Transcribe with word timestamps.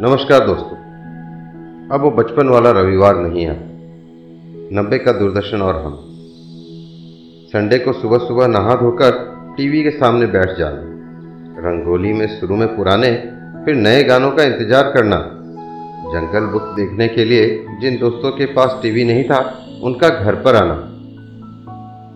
नमस्कार 0.00 0.40
दोस्तों। 0.46 0.76
अब 1.88 2.00
वो 2.02 2.10
बचपन 2.10 2.48
वाला 2.48 2.70
रविवार 2.70 3.16
नहीं 3.16 3.44
है। 3.44 3.52
नब्बे 4.74 4.98
का 4.98 5.12
दूरदर्शन 5.12 5.62
और 5.62 5.76
हम। 5.76 5.94
संडे 7.46 7.78
को 7.78 7.92
सुबह 7.92 8.18
सुबह 8.18 8.46
नहा 8.46 8.74
धोकर 8.74 9.10
टीवी 9.56 9.82
के 9.82 9.90
सामने 9.90 10.26
बैठ 10.26 10.58
जाना। 10.58 10.80
रंगोली 11.68 12.12
में 12.12 12.40
शुरू 12.40 12.56
में 12.56 12.76
पुराने, 12.76 13.12
फिर 13.64 13.74
नए 13.74 14.04
गानों 14.04 14.30
का 14.30 14.42
इंतज़ार 14.42 14.82
करना। 14.82 15.16
जंगल 16.12 16.46
बुक 16.46 16.62
देखने 16.62 17.08
के 17.08 17.24
लिए 17.24 17.66
जिन 17.80 17.98
दोस्तों 17.98 18.30
के 18.30 18.46
पास 18.46 18.78
टीवी 18.82 19.04
नहीं 19.04 19.24
था, 19.24 19.38
उनका 19.82 20.08
घर 20.08 20.34
पर 20.34 20.56
आना। 20.56 20.76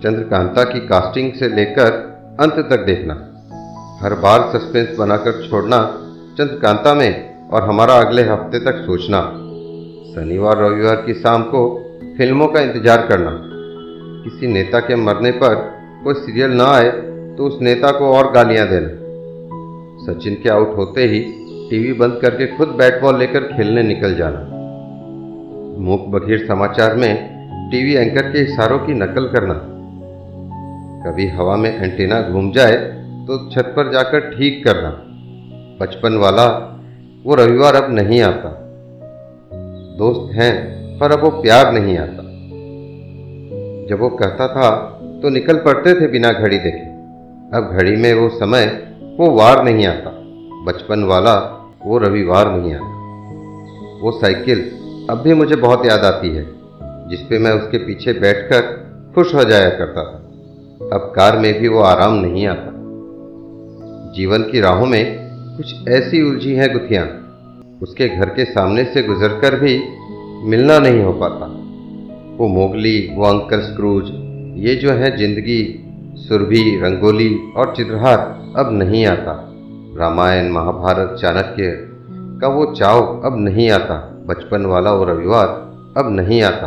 चंद्रकांता 0.03 0.65
की 0.65 0.81
कास्टिंग 0.81 1.33
से 1.33 1.49
लेकर 1.49 1.93
अंत 2.41 2.53
तक 2.53 2.85
देखना। 2.87 3.15
हर 4.03 4.15
बार 4.15 4.59
सस्पेंस 4.59 4.97
बनाकर 4.99 5.49
छोड़ना 5.51 5.83
चंद्रकांता 6.39 6.95
में 6.95 7.30
और 7.51 7.65
हमारा 7.65 7.95
अगले 7.99 8.23
हफ़्ते 8.23 8.59
तक 8.61 8.83
सोचना। 8.87 9.21
शनिवार, 10.11 10.57
रविवार 10.59 10.97
की 10.97 11.15
शाम 11.15 11.43
को 11.45 11.63
फ़िल्मों 12.19 12.47
का 12.47 12.61
इंतज़ार 12.61 13.07
करना। 13.07 13.31
किसी 14.25 14.47
नेता 14.47 14.81
के 14.81 14.97
मरने 14.99 15.31
पर 15.33 15.55
कोई 16.05 16.15
सीरियल 16.17 16.51
ना 16.53 16.65
आए 16.67 16.91
तो 17.37 17.47
उस 17.47 17.59
नेता 17.63 17.91
को 17.91 18.13
और 18.15 18.31
गालियाँ 18.33 18.67
देना। 18.69 18.89
सचिन 20.05 20.35
के 20.35 20.49
आउट 20.49 20.77
होते 20.77 21.07
ही 21.07 21.21
टीवी 21.71 21.93
बंद 21.93 22.19
करके 22.23 22.47
खुद 22.57 22.69
बैट 22.79 23.01
बॉल 23.03 23.19
लेकर 23.19 23.45
खेलने 23.49 23.83
निकल 23.83 24.15
जाना। 24.15 24.41
मूक 25.81 26.07
बघीर 26.09 26.47
समाचार 26.47 26.95
में 26.97 27.13
टीवी 27.71 27.95
एंकर 27.95 28.31
के 28.33 28.43
इशारों 28.45 28.79
की 28.79 28.95
नकल 28.95 29.27
करना। 29.27 29.55
कभी 31.05 31.27
हवा 31.29 31.57
में 31.57 31.71
एंटीना 31.73 32.21
घूम 32.23 32.51
जाए 32.53 32.77
तो 33.27 33.39
छत 33.51 33.73
पर 33.77 33.93
जाकर 33.93 34.29
ठीक 34.31 34.65
करना। 34.65 34.91
बचपन 35.81 36.17
वाला 36.17 36.47
वो 37.27 37.35
रविवार 37.35 37.75
अब 37.75 37.93
नहीं 37.93 38.21
आता। 38.23 38.49
दोस्त 39.99 40.35
हैं, 40.35 40.81
पर 40.99 41.13
अब 41.13 41.23
वो 41.23 41.31
प्यार 41.31 41.73
नहीं 41.73 41.99
आता। 41.99 42.23
जब 43.87 44.01
वो 44.01 44.09
कहता 44.09 44.49
था 44.49 44.71
तो 45.23 45.29
निकल 45.29 45.57
पड़ते 45.57 46.01
थे 46.01 46.07
बिना 46.07 46.33
घड़ी 46.33 46.59
देखे। 46.59 46.87
अब 47.57 47.71
घड़ी 47.73 47.97
में 47.97 48.15
वो 48.15 48.29
समय, 48.29 48.67
वो 49.19 49.31
वार 49.31 49.65
नहीं 49.65 49.87
आता। 49.87 50.11
बचपन 50.65 51.05
वाला, 51.05 51.35
वो 51.87 51.99
रविवार 51.99 52.51
नहीं 52.51 52.75
आता। 52.75 53.01
वो 54.03 54.11
साइकिल, 54.11 54.71
अब 55.11 55.19
भी 55.19 55.35
मुझे 55.35 55.57
बहुत 55.57 55.87
याद 55.87 56.01
आती 56.01 56.29
है 56.29 56.47
जिस 57.09 57.21
पे 57.21 57.39
मैं 57.39 57.53
उसके 57.53 57.79
पीछे 57.79 58.13
बैठकर 58.13 58.63
खुश 59.15 59.35
हो 59.35 59.45
जाया 59.45 59.71
करता 59.71 60.05
था। 60.05 60.17
अब 60.93 61.13
कार 61.17 61.39
में 61.39 61.61
भी 61.61 61.69
वो 61.69 61.81
आराम 61.81 62.15
नहीं 62.15 62.47
आता। 62.47 62.71
जीवन 64.13 64.43
की 64.43 64.61
राहों 64.61 64.87
में 64.87 65.20
कुछ 65.61 65.89
ऐसी 65.89 66.23
उलझी 66.23 66.55
हैं 66.55 66.73
गुथियाँ 66.73 67.05
उसके 67.83 68.09
घर 68.09 68.29
के 68.29 68.45
सामने 68.45 68.85
से 68.85 69.03
गुजरकर 69.03 69.55
भी 69.61 69.83
मिलना 70.51 70.79
नहीं 70.79 71.03
हो 71.03 71.13
पाता। 71.13 71.47
वो 72.37 72.49
मोगली, 72.49 73.15
वो 73.15 73.25
अंकल 73.25 73.61
स्क्रूज, 73.61 74.05
ये 74.57 74.75
जो 74.75 74.93
है 74.93 75.17
ज़िंदगी, 75.17 75.85
सुरभि, 76.17 76.81
रंगोली 76.83 77.37
और 77.57 77.75
चित्रहार, 77.77 78.19
अब 78.57 78.73
नहीं 78.73 79.07
आता। 79.07 79.33
रामायण, 79.99 80.51
महाभारत, 80.53 81.19
चाणक्य 81.21 81.77
का 82.41 82.49
वो 82.49 82.75
चाव 82.75 83.21
अब 83.25 83.39
नहीं 83.39 83.71
आता। 83.71 84.25
बचपन 84.29 84.67
वाला 84.67 84.93
वो 84.93 85.05
रविवार 85.05 85.47
अब 85.97 86.13
नहीं 86.17 86.43
आता। 86.43 86.67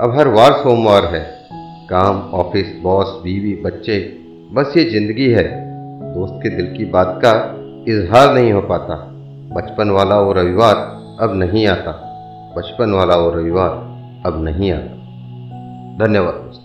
अब 0.00 0.18
हर 0.18 0.28
वार 0.28 0.52
सोमवार 0.52 1.04
है। 1.04 1.24
काम, 1.90 2.16
ऑफ़िस, 2.16 2.76
बॉस, 2.82 3.20
बीवी, 3.24 3.62
बच्चे, 3.62 4.00
बस 4.52 4.74
ये 4.76 4.84
ज़िंदगी 4.84 5.30
है। 5.30 5.48
दोस्त 6.14 6.40
के 6.42 6.48
दिल 6.48 6.76
की 6.76 6.84
बात 6.84 7.20
का 7.24 7.58
इजहार 7.88 8.34
नहीं 8.34 8.52
हो 8.52 8.60
पाता। 8.60 8.94
बचपन 9.54 9.90
वाला 9.90 10.20
वो 10.20 10.32
रविवार 10.32 10.76
अब 11.20 11.34
नहीं 11.34 11.66
आता। 11.66 11.90
बचपन 12.56 12.92
वाला 12.92 13.16
वो 13.16 13.30
रविवार 13.30 13.70
अब 14.26 14.44
नहीं 14.44 14.72
आता। 14.72 15.02
धन्यवाद 16.06 16.61